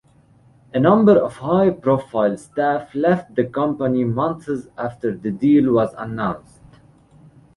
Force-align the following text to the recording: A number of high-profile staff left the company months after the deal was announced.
A 0.73 0.79
number 0.79 1.15
of 1.15 1.37
high-profile 1.37 2.35
staff 2.35 2.95
left 2.95 3.35
the 3.35 3.45
company 3.45 4.03
months 4.03 4.49
after 4.75 5.15
the 5.15 5.29
deal 5.29 5.71
was 5.73 5.93
announced. 5.95 6.59